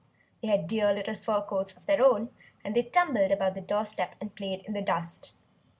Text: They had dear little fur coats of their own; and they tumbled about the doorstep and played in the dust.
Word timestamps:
They 0.41 0.47
had 0.47 0.65
dear 0.65 0.91
little 0.93 1.15
fur 1.15 1.41
coats 1.43 1.77
of 1.77 1.85
their 1.85 2.03
own; 2.03 2.31
and 2.63 2.75
they 2.75 2.81
tumbled 2.81 3.29
about 3.29 3.53
the 3.53 3.61
doorstep 3.61 4.15
and 4.19 4.33
played 4.33 4.61
in 4.65 4.73
the 4.73 4.81
dust. 4.81 5.35